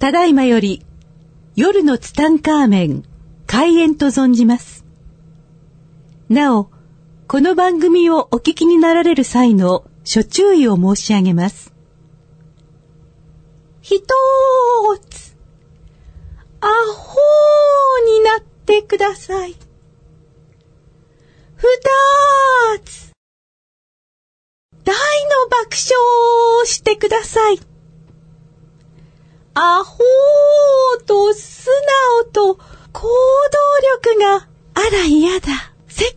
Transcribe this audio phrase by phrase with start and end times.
[0.00, 0.82] ただいまより
[1.56, 3.04] 夜のツタンカーメン
[3.46, 4.86] 開演と存じます。
[6.30, 6.70] なお、
[7.28, 11.74] この番組をお聞きになられる際の諸注意を申し上げます。
[13.82, 15.36] ひとーつ、
[16.62, 19.54] アホーになってください。
[21.56, 23.12] ふたーつ、
[24.82, 25.94] 大の爆笑
[26.62, 27.69] をしてください。
[29.54, 31.70] アホーと素
[32.22, 32.54] 直と
[32.92, 33.08] 行動
[34.08, 35.46] 力があら嫌だ。
[35.88, 36.14] 世界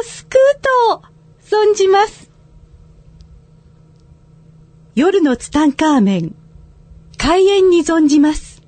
[0.00, 0.60] を救う
[0.90, 1.02] と
[1.42, 2.30] 存じます。
[4.94, 6.34] 夜のツタンカーメン、
[7.16, 8.60] 開演に存じます。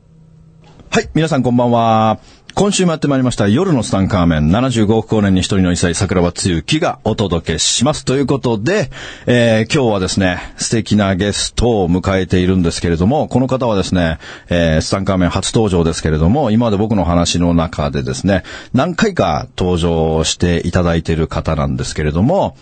[0.90, 2.18] はい、皆さんこんばんは。
[2.54, 8.04] 今週もやってまいりました夜のスタンカーメン75億光年に一人の異彩桜庭つゆきがお届けします。
[8.04, 8.90] ということで、
[9.26, 14.18] えー今日はですね、素敵なゲストを迎えているんですけれども、この方はですね、
[14.50, 22.56] えースタンカーメン初登場ですけれども、今まで僕の話の中でですね、何回か登場していただいている方なんですけれども、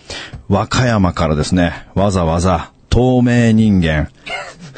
[0.49, 4.09] 和歌山からですね、わざわざ透明人間、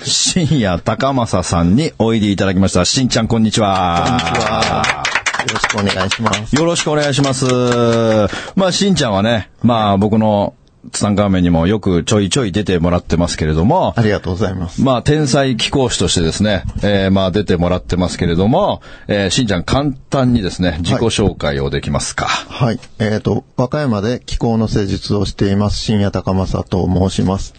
[0.03, 2.83] 深夜高政さんにおいでいただきました。
[2.83, 4.03] しんちゃん、こんにちは。
[4.05, 5.04] こんにちは。
[5.45, 6.55] よろしくお願いします。
[6.55, 7.45] よろしくお願いします。
[8.55, 10.55] まあ、しんちゃんはね、まあ、僕の
[10.91, 14.81] ツタンカーメンにもよくちょいちょい出てもらってますけれどもあ、りがとうございます。
[14.81, 22.25] まあ、天才貴公子としてですね、えーまあ、出てもらってますけれども、えーしんちゃん、簡単にですね、自己紹介をできますか。
[22.25, 22.79] はい。
[22.99, 27.53] えっ、と、和歌山で気候の施術をしています、深夜高政と申します。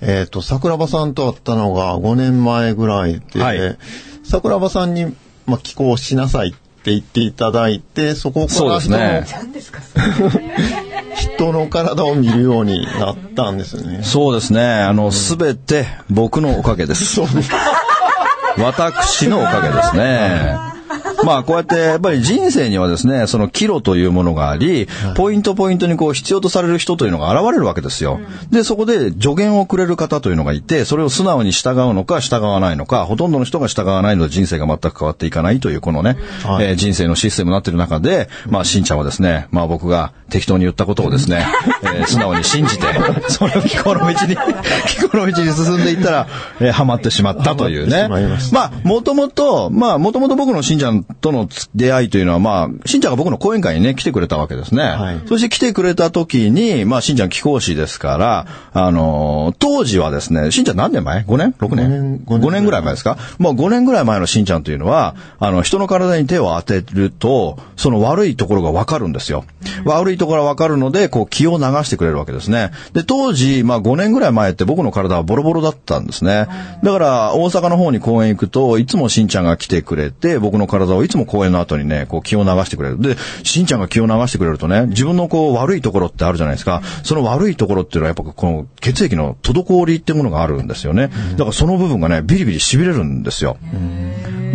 [0.00, 3.78] えっ、と、桜庭さんと会ったのが5年前ぐらいで、はい
[4.22, 5.06] 桜庭さんに、
[5.46, 9.26] まあ、気候しなさいって言っていただいて、そこから人の,、ね。
[11.14, 14.00] 人の体を見るようになったんですよね。
[14.02, 14.62] そうですね。
[14.62, 17.04] あの、すべて僕のおかげです。
[17.04, 17.50] そうです。
[18.58, 20.79] 私のおかげですね。
[21.24, 28.20] まあこうやってやっぱり人生にはですね、その岐路というものがあり、ポイントポイントにこう必要とされる人というのが現れるわけですよ。
[28.50, 36.66] で、そこで助言をくれる方というのがいて、それを素直に従うのか従わないのか、ほとんどの人が従わないので人生が全く変わっていかないというこのね、はい。
[36.66, 41.44] えー人生のシステムになっている中で、まあしんちゃんはですね、まあ僕が適当に言ったことをですね、
[41.82, 42.86] えー素直に信じて、
[43.28, 44.36] それを気候の道に、
[44.86, 46.26] 気候の道に進んでいったら、
[46.60, 48.08] えーハマってしまったというね。
[48.08, 54.82] まいまあ、もともと、まあ、もともと僕のしんちゃんとの出会いというのは、まあ、しんちゃんが僕の講演会にね、来てくれたわけですね。
[54.82, 62.22] はいそして来てくれた時に、まあ、しんちゃん貴公子ですから、あのー当時はですね、しんちゃん何年前 ?5 年 ?6 年？
[62.24, 63.18] 五年 ?5 年ぐらい前ですか？
[63.38, 69.44] もう5年ぐらい前のしんちゃんというのは、あの、人の体に手を当てると、その悪いところがわかるんですよ。
[69.84, 72.70] 悪いところがわかるので、こう気を流してくれるわけですね。
[72.92, 76.46] で、当時、まあ5年ぐらい前って僕の体はボロボロだったんですね。
[76.82, 83.00] だから、大阪の方に公園行くと、いつもしんちゃんが来てくれて、僕の体をいつも公園の後にね、こう気を流してくれる。
[83.00, 86.82] で、しんちゃんが気を流してくれるとね、自分のこう悪いところってあるじゃないですか。
[87.02, 91.10] その悪いところっていうのはやっぱこの血液の滞りってものがあるんですよね。
[91.32, 93.56] だからその部分がね、ビリビリ痺れるんですよ。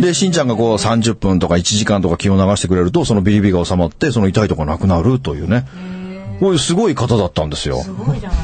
[0.00, 5.66] で、しんちゃんがこう30分とか1時間とか気を流してくれると、そのビリビリが収まって、その痛いとこなくなるというね。
[6.40, 7.82] こういうすごい方だったんですよ。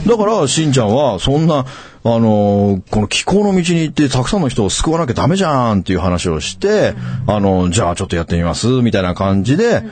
[0.07, 1.67] だから、しんちゃんは、そんな、
[2.05, 6.95] あのーこの気候の道に行って、たくさんの人を救わなきゃダメじゃんっていう話をして、
[7.27, 9.83] あの、じゃあちょっとやってみます、みたいな感じで、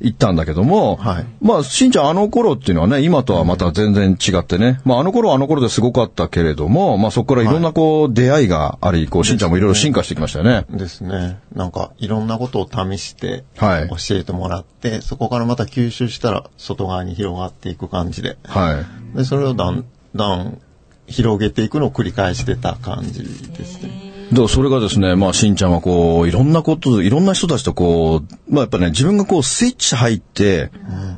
[0.00, 10.64] 行ったんだけども、はいまあ、しんちゃんあの頃っていうのはね、今とはまた全然違ってね、まあ、あの頃はあの頃ですごかったけれども、まあ、そこからいろんなこう、出会いがあり、こう、しんちゃんもいろいろ進化してきましたよね。
[10.70, 11.38] ですね。
[11.54, 18.38] なんか、いろんなことを試して、はい教えてもらって、そこからまた吸収したら、外側に広がっていく感じで。
[18.44, 18.82] は
[19.14, 19.16] い。
[19.16, 19.84] で、それをだん
[20.14, 20.58] だん
[21.06, 24.09] 広げていくのを繰り返してた感じですね。
[24.30, 30.70] だからそれがですね、まあ、しんちゃんはこう、いろんなこと、いろんな人たちとこう、まあ、やっぱね、自分がこう、スイッチ入って、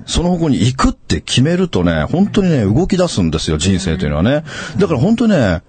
[0.07, 4.45] その方向に行くって決めるとね、本当にね、動き出すんですよ、人生というのはね。
[4.79, 5.63] だから本当にね、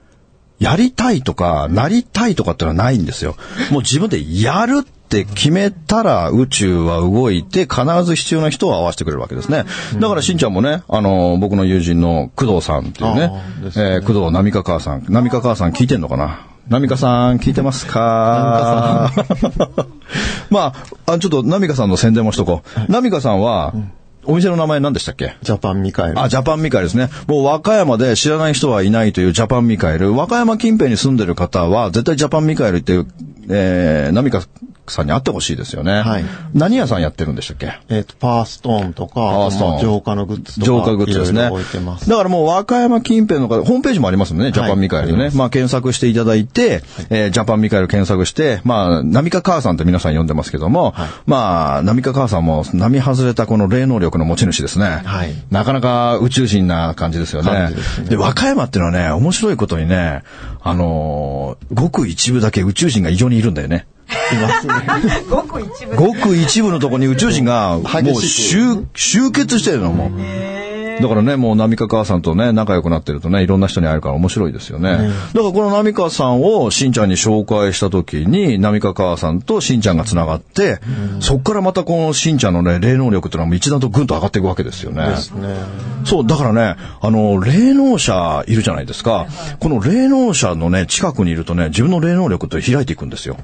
[0.59, 3.35] やりたいとか、なりたいとかってのはないんですよ。
[3.72, 9.66] もう自分でやるって決めたら宇宙は動いて必ず必要な人を合わせてくれるわけですね。
[9.99, 15.05] だからしんちゃんもね、あの、僕の友人の工藤さんっていうねねえー工藤波香母さん。
[15.09, 16.47] 波香母さん聞いてんのかな？
[16.69, 19.11] 波香さん聞いてますか？
[20.49, 20.73] ま
[21.05, 22.91] あ、あちょっと波香さんの宣伝もしとこう。
[22.91, 23.73] 波香さんは、
[24.25, 25.35] お店の名前何でしたっけ？
[25.41, 26.21] ジャパンミカエル。
[26.21, 27.09] あ、ジャパンミカエルですね。
[27.27, 30.15] もう和歌山で知らない人はいないというジャパンミカエル。
[30.15, 33.07] 和歌山近辺に住んでる方は、絶対ジャパンミカエルっていう、
[33.49, 34.41] えー、ナミカ
[34.88, 36.02] さんに会ってほしいですよね。
[36.02, 37.80] はい何屋さんやってるんでしたっけ？
[37.90, 41.50] えっ、と、パワーストーンとか、パワーストーン浄化のグッズとか、浄化グッズですね。
[42.08, 45.26] だからもう和歌山近辺の方、ホームページもありますもんね、ジャパンミカエルでね。
[45.26, 55.02] ありまあ検索していただいて、えージャパンミカエル検索して、まあ、ナミカ母さんって皆さん呼んでますけども、はいまあ、ナミカ母さんも並外れたこの霊能力の持ち主ですね。
[55.06, 57.70] はいなかなか宇宙人な感じですよね。
[57.74, 60.24] ですね和歌山っていうのはね、面白いことにね、
[60.62, 63.88] あのーごく一部だけ宇宙人が異常にいるんだよね。
[64.31, 64.73] いますね。
[65.29, 65.95] ごく一部。
[65.95, 70.53] ごく一部のところに宇宙人がもう集結してるのもう。
[71.01, 74.91] だからね、もう波川母さんとね、仲良くなってるとね、いろんな人に会えるから面白いですよね。
[74.91, 80.79] だからこの波川さんをしんちゃんに紹介した時に、波川母さんとしんちゃんが繋がって、
[81.19, 85.07] そっからまたこのしんちゃんのね、霊能力っていうのはもう一段とぐんと上がっていくわけですよね。
[85.09, 85.55] ですね。
[86.05, 89.28] そう、だからね、あの、霊能者いるじゃないですか。
[89.59, 93.37] この霊能者のね、近くにいるとね、自分の霊能力って開いていくんですよ。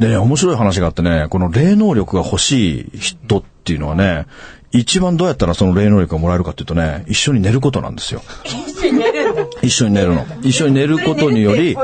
[0.00, 4.26] でね、面白い話があってね、この霊能力が欲しい人っていうのはね、
[4.72, 8.22] 一番どうやったらその霊能力がもらえるかっていうとね、一緒に寝ることなんですよ。
[8.44, 9.46] 一緒に寝るんだ。
[9.62, 10.26] 一緒に寝るの。
[10.42, 11.76] 一緒に寝ることにより。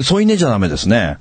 [0.00, 1.18] 添い寝じゃダメですね。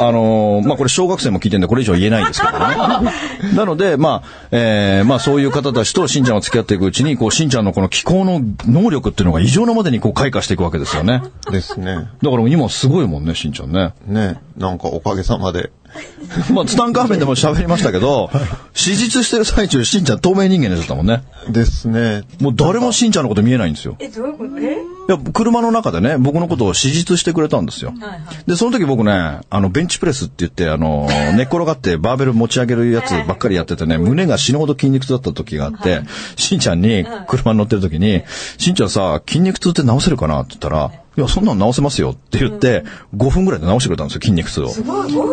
[0.00, 2.76] あのーまあ、これ小学生も聞いてるんでこれ以上言えないんですけどね。
[3.56, 11.22] なので、まあ、えーまあそういう方たちとしんちゃんが付き合っていくうちに、こう、しんちゃんのこの気候の能力っていうのが異常なまでにこう開花していくわけですよね。
[11.50, 12.06] ですね。
[12.22, 13.92] だから今すごいもんね、しんちゃんね。
[14.06, 14.36] ね。
[14.56, 15.70] なんかおかげさまで。
[16.52, 18.30] まあ、ツタンカーメンでも喋りましたけど、
[18.74, 21.22] 手術してる最中、しんちゃん透明人間になっちゃったもんね。
[21.48, 22.22] ですね。
[22.40, 23.96] もう誰もしんちゃんのこと見えないんですよ。
[23.98, 24.58] え、どういうこと？
[24.58, 24.74] え？
[25.08, 27.94] いや、車の中でね、僕のことを手術してくれたんですよ。
[27.98, 28.20] はいはい。
[28.46, 36.02] で、その時僕ね、あの、ベンチプレスって言って、あの、寝っ転がってバーベル持ち上げるやつばっかりやっててね、胸が死ぬほど筋肉痛だった時があって、
[36.36, 38.22] しんちゃんに車に乗ってる時に、
[38.58, 42.84] しんちゃんさ、筋肉痛って治せるかなって言ったら、いや、そんなの治せますよって言って、
[43.16, 44.68] 5分ぐらいで治してくれたんですよ、筋肉痛を。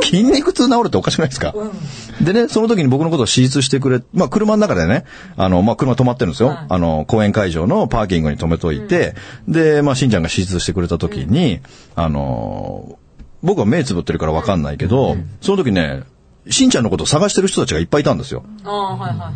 [0.01, 1.53] 筋肉痛治るっておかしくないですか、
[2.21, 5.05] でね、その時に僕のことを手術してくれ、まあ、車の中でね、
[5.37, 6.57] あの、まあ、車止まってるんですよ。
[6.67, 9.13] あの、公園会場のパーキングに止めといて、
[9.47, 11.59] で、まあ、しんちゃんが手術してくれた時に、
[11.95, 12.97] あの、
[13.43, 16.01] 僕は目つぶってるからわかんないけど、その時ね、
[16.49, 18.43] しんちゃんのことを探してる人たちがいっぱいいたんですよ。
[18.63, 19.33] ああ、はいはいはい。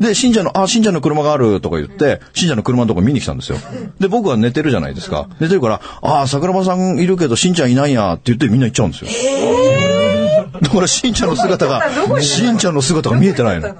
[0.00, 3.58] で、しんちゃんの、あ、しんちゃんの車があるとか言って、しんちゃんの車のとこ見に来たんですよ。
[3.98, 5.28] で、僕は寝てるじゃないですか。
[5.40, 9.10] 寝てるから、あ、桜庭さんいるけどしんちゃんいないやって言ってみんな行っちゃうんですよ。
[10.60, 11.36] だからしんちゃんの？
[11.36, 11.82] 姿が、
[12.20, 13.74] しんちゃんの姿が見えてないの。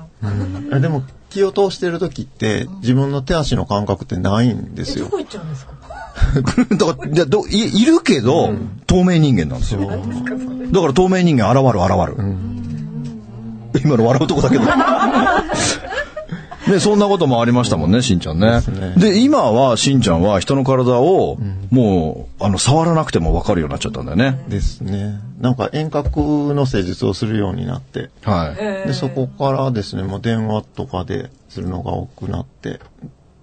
[0.73, 5.11] あでも、気を通してる時って、自分の手足の感覚ってないんですよど。
[5.13, 5.73] こ行っちゃうんですか？
[6.77, 8.53] だから、いやどいいるけど、
[8.87, 9.81] 透明人間なんですよ。
[9.81, 12.17] だから透明人間現る現る。
[13.83, 14.65] 今の笑うとこだけど。
[16.69, 18.61] ね、そんなこともありましたもんね、しんちゃんね。
[18.61, 21.39] ねで、今は、しんちゃんは人の体を、
[21.71, 24.45] もう、あの、触らなくてもわかるようになっちゃったんだよね。
[24.49, 25.21] ですね。
[25.41, 28.87] なんか遠隔の施術をするようになって、はい。
[28.87, 32.81] で、そこからですね、もう電話とかでするのが多くなって、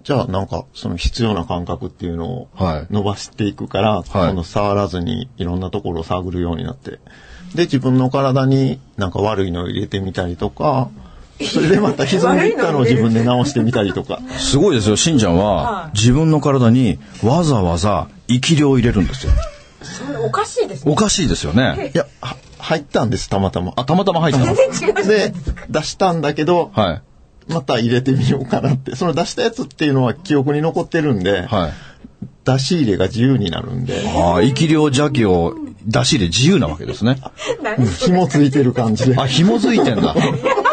[0.04, 7.00] じゃあなんかその必要な感覚っていうのをはい伸ばしていくから、その触らずにいろんなところを探るようになって、
[7.54, 10.89] で、自分の体になんか悪いのを入れてみたりとか、
[11.45, 14.19] それでまた歪んでいったのを自分で直してみたりとか。
[14.38, 19.31] すごいですよ、しんちゃんは、自分の体にわざわざ生き量を入れるんですよ。
[19.81, 20.91] それおかしいですね。
[20.91, 21.91] おかしいですよね。
[21.94, 23.74] いや、は入ったんです、たまたま。
[23.77, 25.33] あ、たまたま入ったので、
[25.69, 27.01] 出したんだけど、はい。
[27.51, 28.95] また入れてみようかなって。
[28.95, 31.74] その出したやつっていうのは記憶に残ってるんで、はい。
[32.45, 37.18] 出し入れが自由になるんで、ああ、生き量邪気を出し入れ自由なわけですね。
[37.64, 40.16] 何紐ついてる感じで、 あ、紐づいてんだ。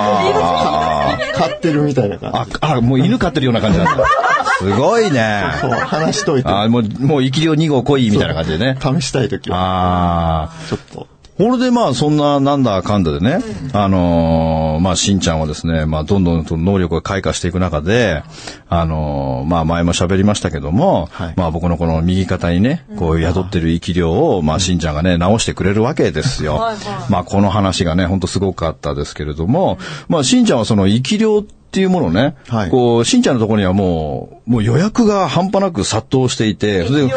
[0.00, 2.52] あ飼ってるみたいな感あ、じ。
[2.60, 4.04] あ、あ、もう犬飼ってるような感じなんだ。
[4.58, 5.44] すごいね。
[5.60, 8.76] そう、話しといて、あもう、もう生き量2号来いみたいな感じでね。
[8.80, 10.50] 試したいときは、ああ。
[10.68, 11.06] ちょっと、
[11.38, 13.38] これでまあそんななんだかんだでね、
[13.72, 18.24] あのーまあしんちゃんはですね、まあどんどんと能力が開花していく中で、
[18.68, 21.34] あのーまあ前も喋りましたけども、はい。
[21.36, 26.56] まあ僕のこの右肩にね、こう宿ってる生き量を、まあしんちゃんがね、直してくれるわけですよ。
[26.56, 27.10] はいはい。
[27.10, 29.78] まあこの話がね、ほんとすごかったですけれども、
[30.08, 32.70] まあしんちゃんはその生き量っていうものをね、はい。
[32.70, 37.12] こう、しんちゃんのところにはもう、もう予約が半端なく殺到していて、それで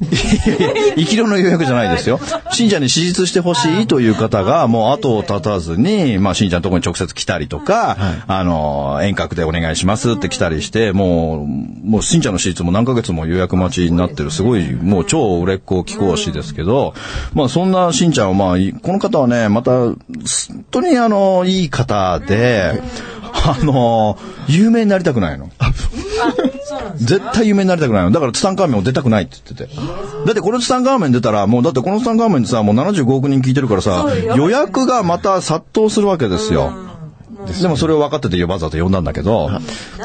[0.00, 2.20] いやいや生き量の予約じゃないですよ。
[2.52, 16.94] 信者に手術してほしいという方が、もう後を絶たずに、まあ信者のところに直接来たりとか、あの、遠隔でお願いしますって来たりして、もう、もう信者の手術も何ヶ月も予約待ちになってる、すごい、もう超売れっ子貴公子ですけど、
[17.34, 19.98] まあそんな信者は、まあ、いこの方はね、また、本
[20.70, 22.80] 当にあの、いい方で、
[23.32, 25.50] あの、有名になりたくないの。
[26.96, 28.10] 絶対有名になりたくないの。
[28.10, 29.74] だからツタンカーメンも出たくないって言ってて。
[30.26, 34.06] だってこのツタンカーメン出たら、もうだってこのツタンカーメンってさ、もう75億人聞いてるからさ、
[34.36, 36.72] 予約がまた殺到するわけですよ。
[37.62, 39.50] でもそれを分かっててわざと呼んだんだけど、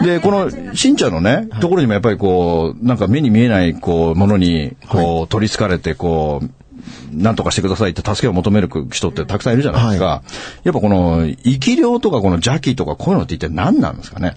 [0.02, 6.50] で、この、しんちゃんのね、ところにもやっぱりこう、なんか目に見えない、こう、ものに、こう、取り憑かれて、こう、
[7.12, 10.06] なんとかしてくださいって助けを求める人ってたくさんいるじゃないですか。
[10.06, 14.36] はい、やっぱこの、生き量とかこの邪気とかこういうのって一体何なんですかね？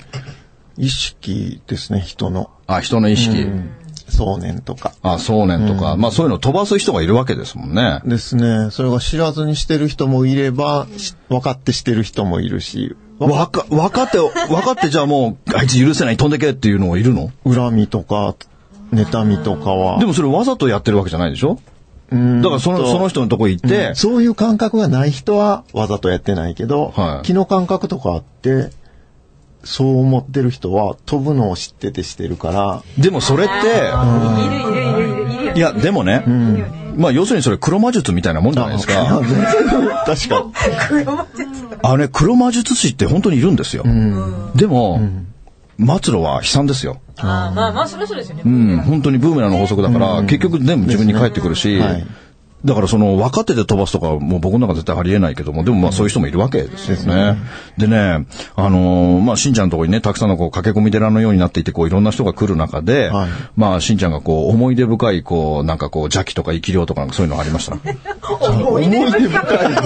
[0.76, 2.50] 意識ですね、人の。
[2.66, 3.46] あ、人の意識。
[4.08, 4.92] 想念とか。
[5.02, 5.94] あ、想念とか。
[5.94, 8.00] うん、まあそういうのを飛ばす人がいるわけですもんね。
[8.04, 8.70] ですね。
[8.70, 10.86] それが知らずにしてる人もいれば、
[11.28, 12.96] 分かってしてる人もいるし。
[13.18, 17.30] わか、分かって、分かってじゃあもう、あいつ許せない、飛んでけっていうのがいるの？
[17.44, 18.36] 恨みとか、
[18.92, 19.98] 妬みとかは。
[19.98, 21.58] でもそれわざとやってるわけじゃないでしょ？
[22.08, 28.70] だからその、その人のとこ行って、うん、そういう感覚がない人はわざとやってないけど、はい、気の感覚とかあって、
[29.66, 32.82] そう思ってる人は飛ぶのを知っててしてるから。
[32.98, 33.54] でもそれって、
[35.58, 39.20] いや、でもね、うん、まあ要するにそれ黒魔術みたいなもんじゃないですか。
[40.06, 40.46] 確か
[41.82, 43.82] あれ、黒魔術師って本当にいるんですよ。
[43.84, 45.00] うん、でも、
[45.78, 47.00] 末路は悲惨ですよ。
[47.18, 48.42] あまあまあ、それそうですよね。
[48.44, 51.80] うん、本当にブーメランの法則だから、結局全部自分に返ってくるし、
[52.66, 57.38] だからその分かってて飛ばすとかもう僕の中絶対ありえないけども、でもまあそういう人もいるわけですよね。
[57.78, 67.76] でね、あのー、まあしんちゃんのところにね、たくさんのこう駆け込み寺のようになっていて、こういろんな人が来る中で、はい、まあしんちゃんがこう思い出深い、こうなんかこう邪気とか生き量とかそういうのありました？
[68.50, 69.26] 思い出深い。
[69.26, 69.44] 思い出深い。
[69.44, 69.80] っていうの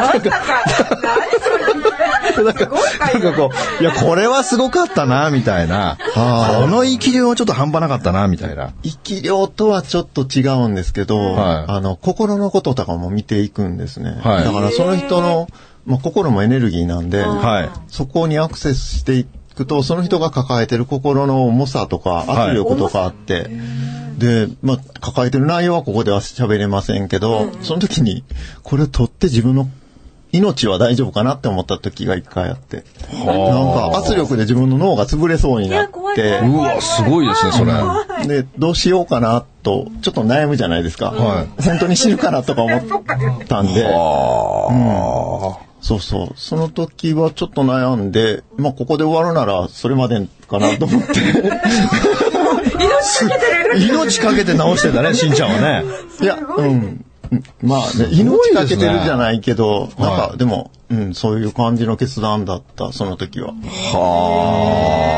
[0.00, 0.30] なんか、
[1.02, 1.89] 何それ
[2.36, 2.70] なんか、
[3.12, 5.98] なんかこう、いや、これはすごかったな、みたいな。
[6.14, 8.72] この生き量はちょっと半端なかったな、みたいな。
[8.82, 14.18] 生き量とはちょっと違うんですけど、はい、あの、心のこととかも見ていくんですね。
[14.22, 15.48] はい、だからその人の、
[15.86, 23.50] まあ、心もエネルギーなんで、はい、そこにアクセスしていくと、その人が抱えてる心の重さとか圧力とかあって、
[24.18, 28.22] で、まあ、抱えてる内容はここでは喋れませんけど、その時に、
[28.62, 29.68] これを取って自分の
[30.32, 32.84] 命は大丈夫かなって思った時が一回あって。
[33.12, 36.40] なんか圧力で自分の脳が潰れそうになって。
[36.40, 37.72] うわ、すごいですね、それ。
[38.42, 41.10] で、どうしようかなと、ちょっと悩むじゃないですか。
[41.10, 41.62] はい。
[41.62, 42.80] 本当に死ぬかなとか思っ
[43.46, 43.82] たんで。
[43.82, 43.90] うん。
[45.82, 46.28] そうそう。
[46.36, 51.08] その時はちょっと悩んで、まあここで終わるならそれまでかなと思って。
[52.80, 55.84] 命かけてる 命かけて直してたね、しんちゃんはね。
[56.20, 57.04] いや、うん。
[57.62, 63.52] まあね、命かけてるじゃないけど、ね、なんか、でも、うん、そういう感じの決断だった、その時は。
[63.92, 65.14] は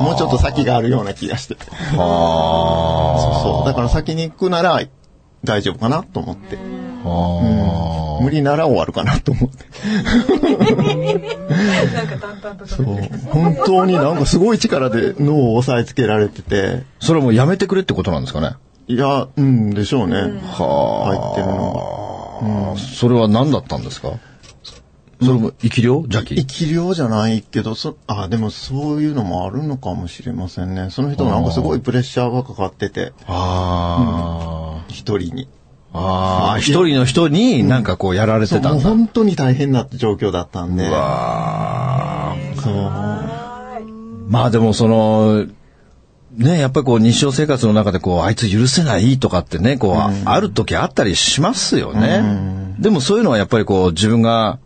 [0.00, 0.02] あ。
[0.02, 1.56] もうちょっと先があるような気がして。
[1.96, 3.20] はあ。
[3.20, 3.66] そうそう。
[3.66, 4.80] だから先に行くなら
[5.42, 6.56] 大丈夫かなと思って。
[6.56, 8.24] はあ、うん。
[8.24, 9.64] 無理なら終わるかなと思って。
[11.94, 12.86] なんか淡々とそう。
[13.30, 16.84] 本当になんかすごい力で脳を押さえつけられてて。
[17.00, 18.54] それもやめてくれってことなんですかね？
[18.86, 20.16] いや、うん、でしょうね。
[20.16, 21.16] はあ。
[21.16, 21.72] 入ってるの
[22.42, 22.70] が。
[22.72, 24.18] うん、それは何だったんですか？
[25.20, 25.94] それも生き量？
[26.00, 26.34] 邪気？
[26.34, 30.90] 生き量じゃないけど、そ、あ、でもそういうのもあるのかもしれませんね。
[30.90, 33.12] その人なんかすごいプレッシャーがかかってて。
[33.26, 34.94] ああ、うん。
[34.94, 35.48] 一人に。
[35.94, 38.70] ああ、一人の人になんかこうやられてたんだ。
[38.72, 40.88] うん、本当に大変な状況だったんで。
[40.88, 42.74] うわそう。
[44.28, 45.46] まあでもその、
[46.36, 52.74] ね、やっぱりこう日常生活の中でこう、あいつ許せないとかってね、こう、ある時あったりしますよね。
[52.78, 54.58] でもそういうのはやっぱりこう、自分が、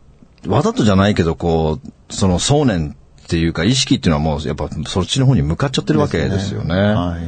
[0.47, 6.75] わざとじゃないけど、こう、その想念っていうか意識っていうのはもう、やっぱそっちの方に向かっちゃってるわけですよね。
[6.75, 7.19] で、ねは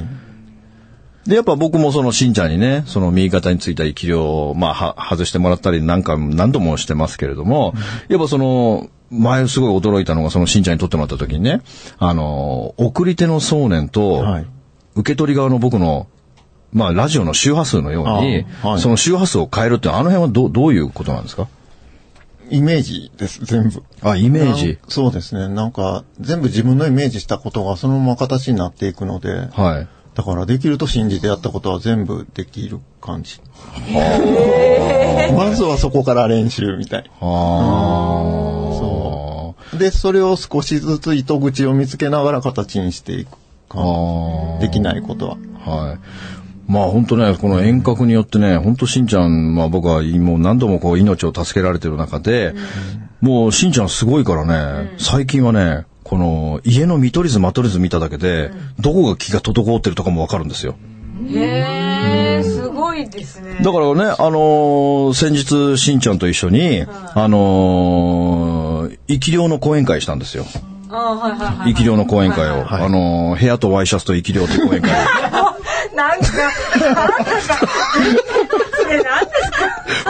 [1.27, 7.75] い、やっぱ僕もそのしんちゃんにね、その右肩についた生き量を、まあ、は、外してもらったり何回も何度もしてますけれども、
[8.09, 11.63] やっぱその、前すごい驚いたのが、そのしんちゃんに撮ってもらった時にね、
[11.99, 14.25] あの、送り手の想念と、
[14.95, 16.09] 受け取り側の僕の、
[16.73, 21.49] まあ、ラジオの周波数のように、はい、その周波数を変えるって、あの辺はどどういうことなんですか？
[22.51, 23.83] イメージです、全部。
[24.03, 25.49] あ、イメージそうですね。
[25.49, 29.89] なんか、全部自分のイメージしたことがそのまま形になっていくので、はい。
[30.15, 33.41] だからできると信じてやったことは全部できる感じ。
[35.37, 37.11] まずはそこから練習みたい。
[37.21, 38.70] そう。
[39.79, 43.37] で、それを少しずつ糸口を見つけながら形にしていく
[44.61, 45.37] できないことは。
[45.65, 45.99] はい。
[46.71, 52.55] まあ本当ね、この遠隔によってね、本当しんちゃん、まあ僕はもう何度もこう命を助けられてる中で、
[53.23, 60.77] うん、もうしんちゃんすごいからね、最近はね、この家の見取り図間取り図見ただけで、どこが気が滞ってるとかもわかるんですよ。
[61.29, 63.59] へえ、すごいですね。
[63.63, 68.60] だからね、あのー、先日しんちゃんと一緒に、あのー、
[69.11, 70.45] 生き量の講演会したんですよ。
[71.65, 72.65] 生き量の講演会を。
[72.65, 74.95] はいあの、部屋とワイシャツと生き量って講演会を。
[75.95, 76.27] なんか、
[76.77, 77.59] なんだか、
[78.83, 79.51] それ何です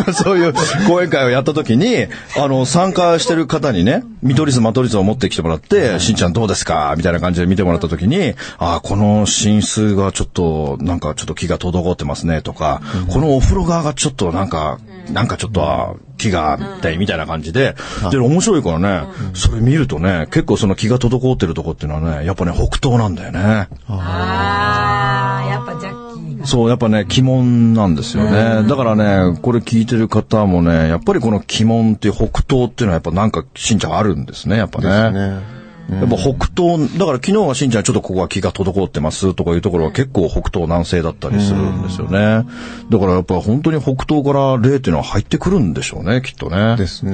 [0.05, 0.13] か？
[0.13, 0.55] そういう
[0.87, 2.07] 講演会をやった時に、
[2.39, 6.95] あの、参加してる方にね、見取り図、間取り図を持ってきてもらって、しんちゃんどうですか？
[6.97, 12.81] みたいな感じで見てもらった時に、あーこの寝室がちょっと、なんかちょっと気が滞ってますねとか、
[13.11, 14.79] このお風呂側がちょっとなんか、
[15.11, 17.75] なんかちょっとあ気がってみたいな感じで、
[18.11, 23.69] で、面白いからね、それ見るとね、結構その気が滞ってるとこっていうのはね、やっぱね、北東なんだよね。
[23.89, 26.47] ああ、やっぱジャッキーが。
[26.47, 28.69] そう、やっぱね、鬼門なんですよね。
[28.69, 35.11] だからね、これ聞いてる方もね、やっぱりこの鬼門っていう北東っていうのはやっぱなんか、しんちゃんあるんですね、やっぱね。
[35.11, 35.60] ね。
[35.91, 42.47] やっぱ北東、だから昨日はしんちゃんちょっとここは気が滞ってますとかいうところは結構北東南西だったりするんですよね。
[42.91, 46.77] だからやっぱ本当に北東から霊っていうのは入ってくるんでしょうね、きっとね。
[46.77, 47.13] ですね。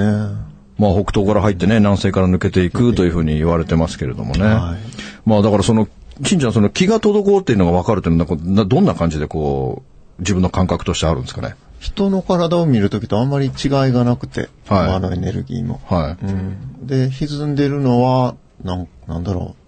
[0.79, 4.43] まあ北東から入ってね、南西から抜けていくというふうに言われてますけれどもね。
[4.43, 5.89] はいまあだからその、
[6.23, 9.83] しんちゃんその気が滞っているのが分かるというのはどんな感じでこ
[10.19, 11.57] う、自分の感覚としてあるんですかね？
[11.79, 13.53] 人の体を見るときとあんまり違い
[13.93, 15.81] がなくて、はいあのエネルギーも。
[15.85, 16.25] はい。
[16.25, 18.35] うん、で、歪んでるのは、
[18.65, 19.63] なんなんだろう、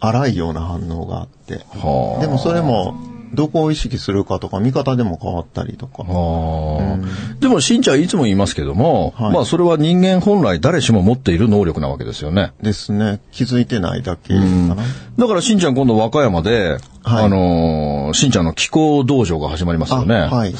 [0.00, 1.64] 荒いような反応があって。
[1.78, 2.20] はあ。
[2.20, 2.94] でもそれも、
[3.34, 6.02] どこを意識するかとか、見方でも変わったりとか。
[6.02, 6.06] ああ
[7.40, 12.52] でも、しんちゃんいつも言いますけども、はいまあ、それは人間本来誰しも持っている能力なわけですよね。
[12.62, 13.20] ですね。
[13.30, 14.76] 気づいてないだけかな。
[15.18, 20.14] だから、しんちゃん今度和歌山で、はいあのーしんちゃんの気候道場が始まりますよね。
[20.14, 20.54] あはい。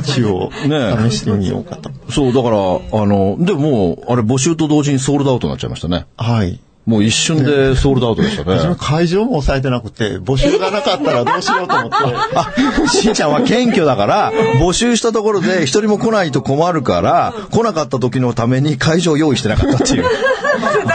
[0.00, 1.90] 一応、ね試してみようかと。
[2.10, 6.06] そう、だから、あの、でもあれ募集と同時にソールドアウトになっちゃいましたね。
[6.16, 6.60] はい。
[6.86, 8.76] もう一瞬でソールドアウトでしたね。
[8.78, 11.96] 会場も抑えてなくて、募集がなかったらどうしようと思って。
[12.84, 20.04] あ、しんちゃんは謙虚だから、募集したところで一人も来ないと困るから、来なかった時のために会場を用意してなかったっていう。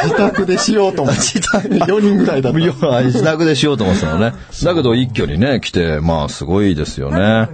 [0.03, 1.21] 自宅でしようと思って。
[1.21, 2.59] 自宅4人ぐらいだった。
[2.59, 4.33] 自宅でしようと思ってたのね。
[4.63, 7.49] だけど一挙にね、来て、まあすごいですよね。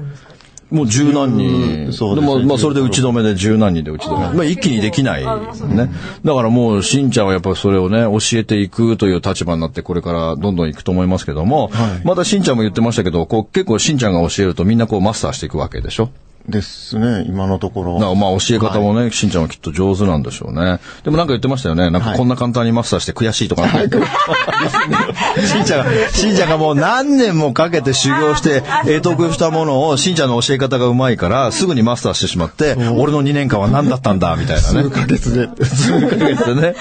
[0.75, 1.93] もう十何人。
[1.93, 4.35] そうですねでも、まあそれで打ち止めで十何人で打ち止め。
[4.35, 5.25] まあ一気にできない。
[5.25, 5.89] ね。
[6.23, 16.09] だからもう、しんちゃんはやっぱりそれをね、教えていくという立場になって、これからどんどん行くと思いますけども、はいまたしんちゃんも言ってましたけど、こう結構しんちゃんが教えるとみんなこうマスターしていくわけでしょ
[16.47, 18.15] ですね、今のところ。
[18.15, 20.79] まあ教え方もね、しんちゃんはきっと上手なんでしょうね。
[21.03, 21.89] でもなんか言ってましたよね。
[21.89, 23.99] なんかこんな簡単にマスターして悔しいとかなんか。
[25.47, 28.63] しんちゃんが、しんちゃんがもう何年もかけて修行して、
[29.01, 34.83] 得得したものを、しんちゃんの教え方がうまいから、すぐにマスターしてしまって、俺の2年間は何だったんだ、みたいなね。
[34.83, 35.65] 数ヶ月で。
[35.65, 36.75] 数ヶ月でね。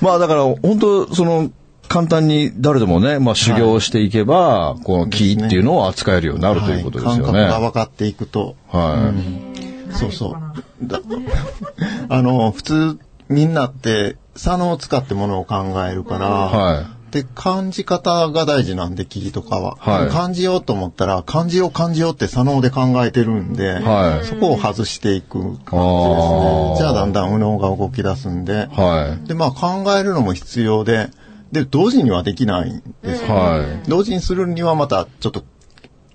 [0.00, 1.50] まあだから、本当その、
[1.94, 7.22] 簡単に誰でもね、まあ修行していけば、この木っていうのを扱えるようになるということですよね。
[7.22, 8.56] はい感覚が分かっていくと。
[8.68, 9.14] は
[9.92, 9.94] い。
[9.94, 10.86] そうそう。
[10.88, 11.00] だ
[12.10, 19.76] あの、普通、みんなって、左脳を使ってものを考えるから、はいで、感じ方が大事なんで、木とかは。
[19.78, 26.76] はい感じようと思ったら、感じよう感じようって左脳で考えてるんで、はいそこを外していく感じですあねー。
[26.76, 29.28] じゃあだんだん右脳が動き出すんで、はい。
[29.28, 31.08] で、まあ考えるのも必要で、
[31.54, 33.88] で、同時にはできないんですよ、はい。
[33.88, 35.42] 同時にするにはまたちょっと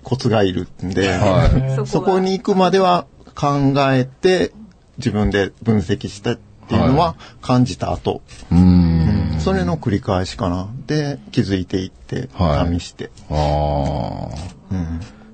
[0.04, 1.86] コツがいるんで、はい。
[1.88, 4.52] そこに行くまでは考えて
[4.98, 6.36] 自分で分析してっ
[6.68, 8.22] ていうのは感じた後、
[8.52, 9.40] うーん。
[9.40, 10.68] それの繰り返しかな。
[10.86, 13.10] で、気づいていって、はい試して。
[13.30, 14.50] ああ。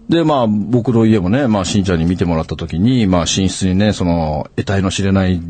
[0.09, 5.43] で、まあ、僕の家もね、まあ、しんちゃんに見てもらったときに、まあ、寝室にね、その、得体の知れない、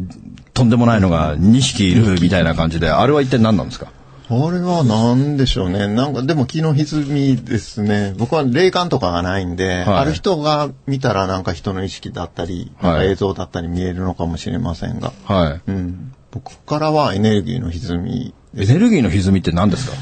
[0.54, 3.92] とんでもないのが2匹いるみたいな感じで、あれは一体何なんですか？
[4.28, 5.86] あれは何でしょうね。
[5.86, 8.12] なんか、でも気の歪みですね。
[8.18, 15.60] 僕は霊感とかがないんで、ある人が見たらなんか人の意識だったり、はい映像だったり見えるのかもしれませんが、はい。
[15.70, 16.12] うん。
[16.32, 19.96] 僕からはエネルギーの歪みエネルギーの歪みって何ですか？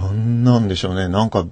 [0.00, 1.08] なんなんでしょうね。
[1.08, 1.46] なんか、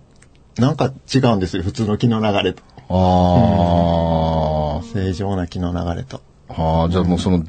[0.59, 1.63] なんか違うんですよ。
[1.63, 2.63] 普通の気の流れと。
[2.89, 6.23] あ正常な気の流れと。
[6.49, 6.83] あ。
[6.83, 7.45] ああ、じゃあもうその、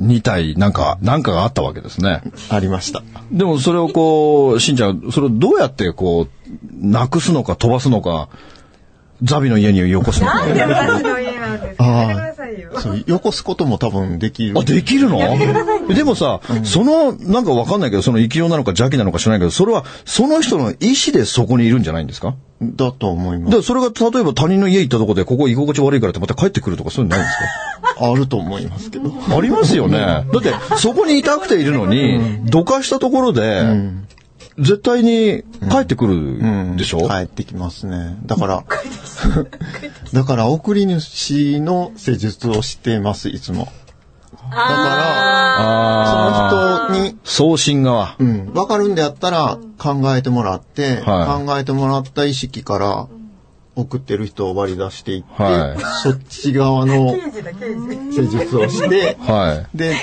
[0.00, 2.22] 2体、なんか、なんかがあったわけですね。
[2.50, 3.02] ありました。
[3.32, 6.28] でもそれをこう、しんちゃん、それをどうやってこう、
[6.72, 8.28] なくすのか飛ばすのか、
[9.22, 10.46] ザビの家によこすのか。
[10.46, 12.70] なんで私の家なんですかやめてくださいよ。
[12.80, 14.58] そう、よこすことも多分できる。
[14.58, 15.18] あ、できるの？
[15.94, 22.34] でもさ、その、なんかわかんないけど、その生き量なのか邪気なのか知らないけど、それは、その人の意思でそこにいるんじゃないんですか？
[22.62, 23.50] だと思いま。
[23.50, 27.38] ですそれが、例えば他人の家行ったとこで、ここ居心地悪いからってまた帰ってくるとか、そういうのないんです
[28.02, 29.10] あると思いますけど。
[29.10, 29.98] かありますよね。
[29.98, 33.62] だって、そこにいたくているのに、どかしたところで、
[34.58, 38.16] 絶対に帰ってくるでしょ、帰ってきますね。
[38.24, 38.64] だから、
[40.12, 43.68] だから送り主の施術をしています、いつも。
[44.50, 44.66] だか
[45.58, 48.16] ら、その人に、送信側。
[48.18, 51.46] うん、わかるんであったら考えてもらって、はい。
[51.46, 53.08] 考えてもらった意識から
[53.74, 55.78] 送ってる人を割り出していって、はい。
[56.02, 57.14] そっち側の
[58.10, 59.76] 施術をして、はい。
[59.76, 59.94] で、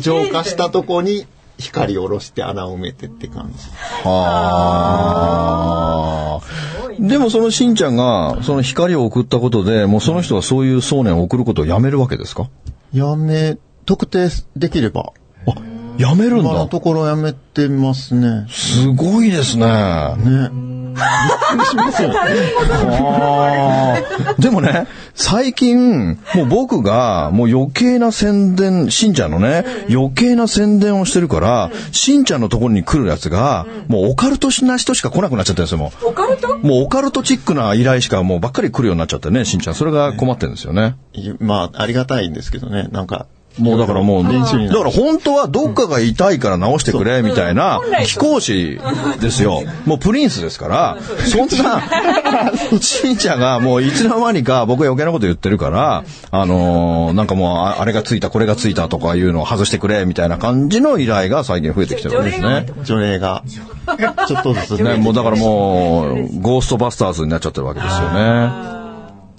[0.00, 1.26] 浄化したとこに
[1.58, 3.58] 光を下ろして穴を埋めてって感じ。
[4.04, 5.30] は
[6.40, 6.98] あ。
[7.00, 12.48] でもそのしんちゃんが、その光を送ったことで、もうその人はそういう想念を送ることをやめるわけですか？
[12.92, 15.12] やめ、特定できれば。
[15.46, 15.54] あ、
[15.98, 16.50] やめるんだ。
[16.50, 18.46] 今のところやめてますね。
[18.48, 19.66] すごいですね。
[20.16, 20.50] ね。
[20.98, 22.14] びっくりしますよね。
[23.00, 36.48] あーでもね、最近、もう僕が、もう余計な宣伝、しんちゃんのね、余計な宣伝をしてるから、しんちゃんのところに来るやつが、もうオカルトな人しか来なくなっちゃったんですよ、もオカルト？
[36.48, 36.58] う。
[36.58, 39.74] もうオカルトチックな依頼しかもうばっかり来るようになっちゃってね、しんちゃん。
[39.74, 40.96] それが困ってるんですよね。
[41.12, 42.88] いまあ、ありがたいんですけどね。
[42.92, 43.26] なんか、
[43.58, 48.78] もうだからもう、だから本当はどっかが痛いから治してくれ、みたいな、貴公子
[49.20, 49.62] ですよ。
[49.86, 51.82] もうプリンスですから、そんな、
[52.80, 62.66] しんちゃんがもういつの間にか僕が余計なこと言ってるから、あのーなんかもうああれがついた、これがついたとかいうのを外してくれ、みたいな感じの依頼が最近増えてきてるんですね。
[62.84, 63.42] 除霊が、
[64.26, 68.77] ちょっとずつね、もうだからもう、ゴーストバスターズになっちゃってるわけですよね。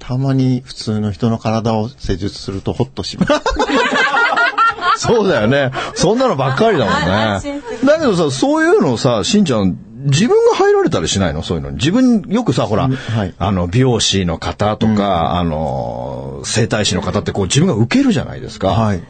[0.10, 3.32] たまに普通の人の体を施術するとホッとします。
[5.06, 5.70] そうだよね。
[5.94, 7.62] そんなのばっかりだもん安ね。
[7.86, 11.44] だけどさ、そういうのさ、しんちゃん、自分が入られたりしないの？
[11.44, 11.76] そういうのに。
[11.76, 18.70] 自分、よくさ、ほら、はいあの、美容師の方とか、あの、整体師の方ってこう自分が受けるじゃないですか。
[18.70, 19.04] はい。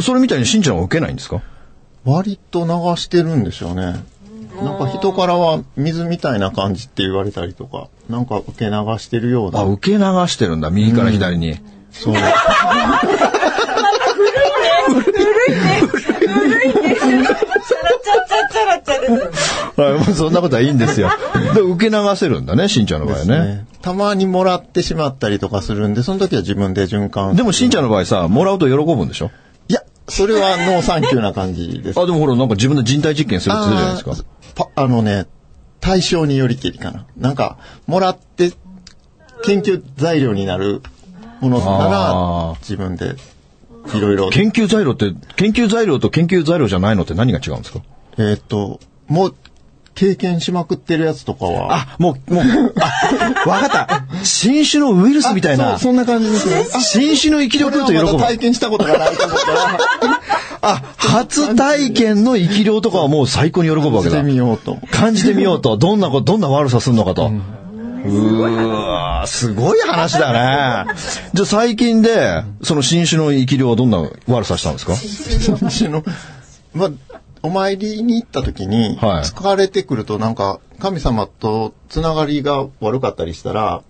[0.00, 1.40] それみたいにしんちゃんは受けないんですか？
[2.04, 3.94] 割と流してるんでしょうね。
[4.62, 9.64] なんか人からは水みたいな感じって言われたりとか、なんか受け流してるようあ、な。
[9.64, 10.70] 受け流してるんだ。
[10.70, 11.58] 右から左に。
[11.90, 12.14] そう。
[12.14, 12.32] チャラ
[16.92, 19.80] チャチャチャラチャです。
[19.80, 21.10] はい、もうそんなことはいいんですよ。
[21.54, 23.38] で、受け流せるんだね、しんちゃんの場合はね。
[23.38, 23.66] ね。
[23.82, 27.34] たまにもらってしまったりとかするんで、その時は自分で循環。
[27.36, 29.30] でもしんちゃんの場合さ、もらうと喜ぶんでしょ
[29.68, 32.00] いや、それはノーサンキューな感じです。
[32.00, 34.12] あ、でもほら、なんか自分で人体実験するってじゃないですか。
[34.56, 35.26] あーパあのね、
[35.80, 37.06] 対象によりけりかな。
[37.16, 38.52] なんか、もらって
[39.44, 40.82] 研究材料になる
[41.40, 43.14] ものなあらー、自分で
[43.94, 44.28] いろいろ。
[44.30, 47.80] 研究材料って、研究材料と研究材料じゃないのって何が違うんですか？
[48.18, 49.34] えっ、と、もう、
[49.94, 51.74] 経験しまくってるやつとかは。
[51.74, 52.44] あ、もう、もう、
[52.80, 54.24] あ、わかった。
[54.24, 55.78] 新種のウイルスみたいな。
[55.78, 56.64] そんな感じですね。
[56.74, 58.04] あ新種の生き量と喜ぶ。
[58.06, 59.78] だ体験したことがないと思ったら、
[60.62, 64.22] あ、初体験の生き量とかはもう最高に喜ぶわけだして。
[64.22, 64.78] みようと。
[64.90, 65.76] 感じてみようと。
[65.76, 67.30] どんなこと、どんな悪さするのかと。
[68.02, 70.32] うーわすごい話だ
[70.86, 70.94] ね。
[71.34, 74.94] じゃあ最近で、その新種の生き量はどんな悪さしたんですか？
[74.96, 76.02] 新種の、
[76.72, 76.90] まあ、
[77.42, 83.82] お参りに行った時に、はい疲れてくるとなんか、神様とつながりが悪かったりしたら、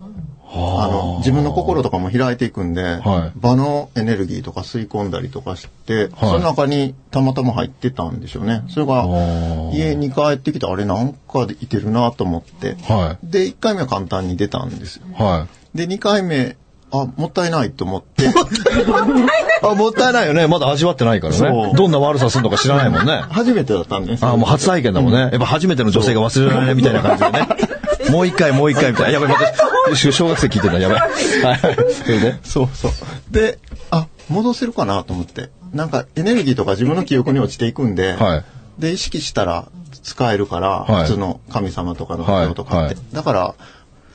[0.52, 8.62] あの、自分の心とかも開いていくんで、はい場のエネルギーとか吸い込んだりとかして、その中にたまたま入ってたんでしょうね。
[8.68, 15.04] それがー、家に帰ってきて、あれなんかでいけるなと思って、はで、1回目は簡単に出たんですよ。
[15.18, 15.22] い。
[15.22, 15.78] はい。
[15.78, 16.56] で、2回目、
[16.92, 18.24] あ、もったいないと思って、
[19.62, 20.46] あ、もったいないよね。
[20.48, 21.70] まだ味わってないからそね。
[21.72, 23.22] うどんな悪さするのか知らないもんね。
[23.30, 25.20] 初めてだったんですよあ、もう初体験だもんね。
[25.20, 27.48] やっぱ初めての女性が忘れられないみたいな感じでね。
[28.10, 29.12] もう一回、もう一回みたいな。
[29.12, 29.54] やばい、待って。
[30.12, 30.78] 小学生聞いてた。
[30.78, 31.00] やばい。
[31.42, 31.60] はい。
[31.92, 32.92] それでそうそう。
[33.30, 33.58] で、
[33.90, 35.50] あ、戻せるかなと思って。
[35.72, 38.44] なんかエネルギーとか自分の記憶に落ちていくんで、はい
[38.78, 39.66] で、意識したら
[40.02, 42.94] 使えるから、はい普通の神様とかのはいものとかって。
[42.94, 43.54] はいだから、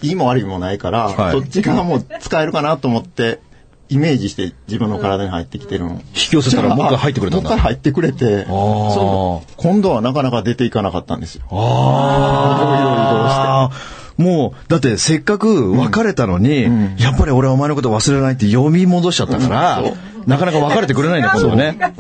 [0.02, 3.40] いいも悪いもないから、はいそっち側も使えるかなと思って、
[3.88, 5.92] イメージして自分の体に入ってきてるの。
[5.92, 11.44] 引き寄せたらもう一回入ってくれたんだもう一回入ってくれて、今度はなかなか出ていかなかったんですよ。
[11.52, 14.05] ああ。
[14.18, 16.64] もう、だってせっかく別れたのに、
[16.98, 19.84] やっぱり俺はお前のこと忘れないって読み戻しちゃったから、
[20.26, 21.78] なかなか別れてくれないんだ、今度はね。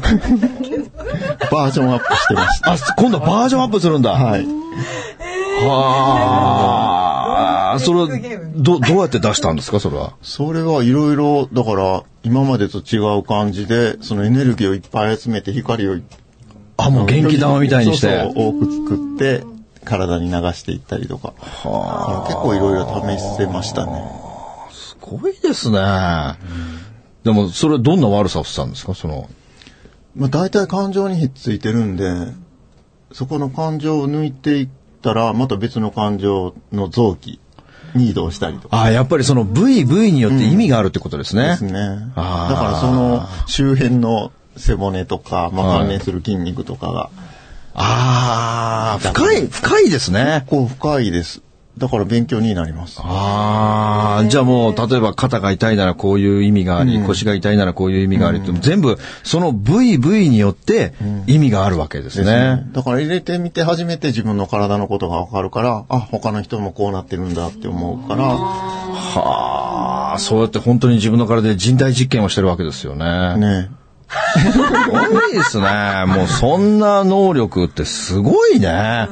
[1.51, 2.73] バージョンアップしてました。
[2.73, 4.12] あ、今度はバージョンアップするんだ。
[4.12, 4.45] はい。
[5.67, 7.80] はあ。
[7.80, 8.08] それは、
[8.56, 10.13] ど、どうやって出したんですか、それは？
[10.21, 15.97] それはいろいろ、だから、今までと違う感じで、そのエネルギーをいっぱい集めて、光を
[16.78, 18.08] あ、もう元気玉みたいにして。
[18.08, 19.43] そうそう多く作って、
[19.86, 21.34] 体に流していったりとか。
[22.28, 24.04] 結構いろいろ試してましたね。
[24.71, 25.80] すごいですね。
[27.24, 29.30] でも、それはどんな悪さをしたんですか、その。
[30.15, 32.34] まあ大体感情にひっついてるんで、
[33.12, 34.69] そこの感情を抜いていっ
[35.02, 37.39] たら、また別の感情の臓器
[37.95, 38.78] に移動したりとか。
[38.78, 41.48] ああ、やっぱりその部位部位によって意味があるってことですね。
[41.48, 41.71] ですね。
[41.71, 47.10] だからその周辺の背骨とか、まあ、関連する筋肉とかが、
[47.76, 50.46] ああ、深い、深いですね。
[50.48, 51.42] こう深いです。
[51.78, 53.02] だから勉強になります。
[53.04, 60.94] ああ、じゃあもう、例えば肩が痛いならこういう意味があり、腰が痛いならこういう意味がありって、全部、その部位部位によって
[61.28, 62.68] 意味があるわけですですねね。。
[62.72, 73.38] だから入れてみて初めて自分の体のことがわかるから、あ、他の人もこうなってるんだって思うから、はあ、そうやって本当に自分の体で人体実験をしてるわけですよね。
[73.38, 73.70] ね。
[74.51, 74.58] す
[74.91, 76.06] ごいですね。
[76.08, 79.08] もうそんな能力ってすごいね。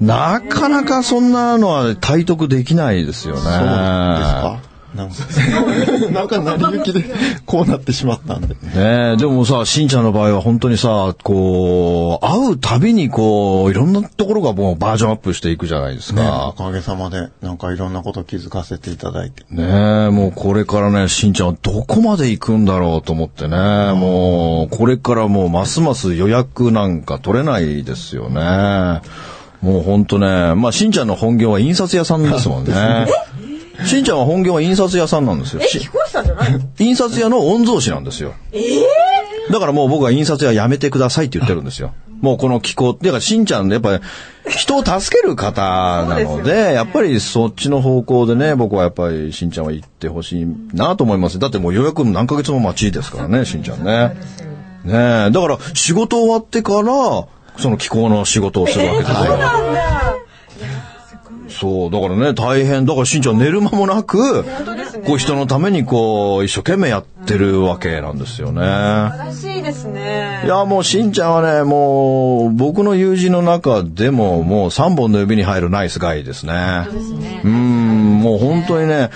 [0.00, 3.40] なかなかそんなのは体得できないですよね。
[3.40, 4.60] そうですか？
[4.96, 5.14] なんか、
[6.10, 7.04] なんか成り行きで
[7.44, 8.48] こうなってしまったんで。
[8.48, 8.54] ね
[9.14, 16.52] え、でもさ、しんちゃんの場合は本当にさ、こう、会うたびにこう、いろんなところがもうバージョンアップしていくじゃないですね、かお。
[16.52, 19.44] かげさまで、なんかいろんなこと気づかせていただいて。
[19.50, 19.62] ね
[20.08, 29.02] え、もうこれからね、しんちゃんはどこまで行くんだろうと思ってね、もう、これからもうますます予約なんか取れないですよね。
[29.62, 32.72] もうほんとね、まあしんちゃんの本業は印刷屋さんですもんね。
[33.84, 35.62] しんちゃんは本業は印刷屋さんなんですよ。
[35.62, 36.60] え、し聞こえてたんじゃないの？
[36.78, 38.34] 印刷屋の御曹司なんですよ。
[39.50, 41.94] だからもう僕は印刷屋やめてくださいって言ってるんですよ。
[42.20, 44.02] もうこの気候、だからしんちゃんやっぱり
[44.48, 45.60] 人を助ける方
[46.06, 51.38] なので、やっぱりそっちの方向でね、僕はやっぱりしんちゃんは行ってほしいなと思います。
[51.38, 54.16] だってもう予約も何ヶ月も待ちですからね、しんちゃんね。
[54.84, 59.16] ねえ、だから仕事終わってから、その気候の仕事をするわけですよ。
[61.48, 62.86] そう、だからね、大変。
[62.86, 64.44] だからしんちゃん寝る間もなく、
[65.06, 68.60] こう人のためにこう、一生懸命やってるわけなんですよね。
[68.60, 70.48] らしいですねい。
[70.48, 76.86] や、もうしんちゃんはね、もう、僕の友人の中でも、もう3本の指に入るナイスガイですね。
[77.44, 79.10] うん、もう本当にね、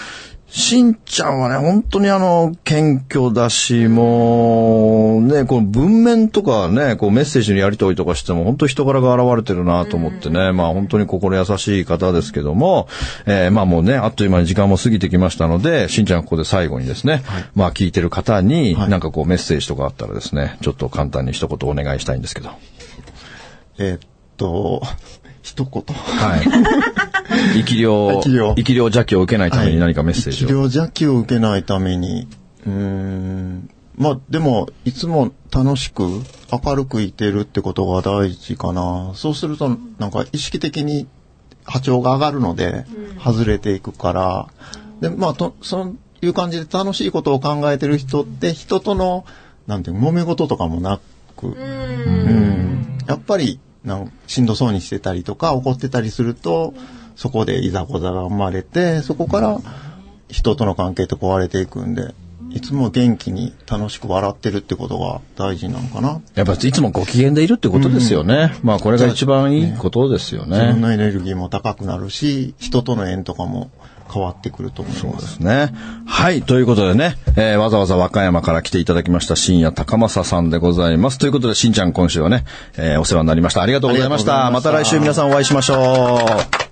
[0.51, 12.89] しんちゃんはね、本当にあの、謙虚だし、もう、ね、この文面とかね、こうメッセージのやり取りとかしても、本当人柄が現れてるなと思ってね、まあ本当に心優しい方ですけども、
[13.27, 17.23] えーまあもうね、あっという間に時間も過ぎてきましたので、しんちゃんはここで最後にですね、
[17.55, 22.51] まあ聞いてる方に、なんかこうメッセージとかあったらですね、ちょっと簡単に一言お願いしたいんですけど。
[23.79, 24.01] えーっ
[24.37, 24.83] と、
[25.43, 25.83] 一言。
[25.97, 27.10] はい。
[27.31, 28.55] 生き量、生き量。
[28.55, 30.49] 生き量邪気を受けないために何かメッセージを？
[30.49, 32.29] 治療邪気を受けないために、
[32.67, 36.03] うーん、まあでも、いつも楽しく
[36.53, 39.13] 明るくいてるってことが大事かな。
[39.15, 41.07] そうすると、なんか意識的に
[41.65, 42.85] 波長が上がるので、
[43.23, 44.49] 外れていくから、
[45.01, 49.25] で、まあと、そういう感じで楽しいことを考えてる人って、人との、
[49.67, 51.01] なんていうの揉め事とかもな
[51.37, 52.99] く、うん。
[53.07, 56.75] やっぱりなんしんどそうにしてたりとか怒ってたりすると
[57.21, 59.59] そこでいざこざが生まれてそこから
[60.29, 62.15] 人との関係って壊れていくんで
[62.49, 66.23] いつも元気に楽しく笑ってるってことが大事なのかな。
[66.35, 68.55] やっぱいつもご機嫌でいるってことですよね。
[68.63, 70.81] まあこれが一番いいことですよ自分ね。
[70.81, 73.71] のエネルギーも高くなるし人との縁とかも
[74.13, 75.13] 変わってくると思いま。
[75.21, 75.75] ですすね。
[76.07, 76.41] はい。
[76.43, 81.19] ということでね、えーわざわざ和歌山から来ていただきました深夜高政さんでございます。
[81.19, 82.47] ということで、しんちゃん今週はね、
[82.79, 83.61] えーお世話になりました。
[83.61, 84.51] ありがとうございました。
[84.51, 86.19] ましたた来週皆さんお会いしましょ
[86.67, 86.70] う。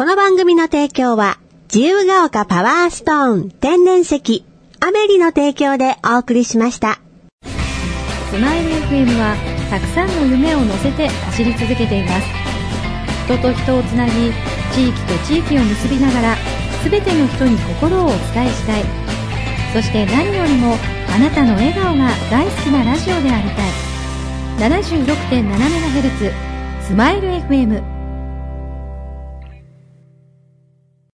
[0.00, 4.46] この番組の提供は、自由が丘パワーストーン天然石、
[4.80, 7.02] アメリの提供でお送りしました。
[7.44, 9.36] スマイル FM は
[9.68, 12.26] たくさんの夢を乗せて走り続けています。
[13.26, 14.32] 人と人をつなぎ
[14.72, 16.36] 地域と地域を結びながら
[16.82, 18.84] 全ての人に心をお伝えしたい。
[19.74, 20.78] そして何よりも
[21.14, 24.70] あなたの笑顔が大好きなラジオでありたい。
[24.70, 26.32] 76.7MHz
[26.88, 27.99] スマイル FM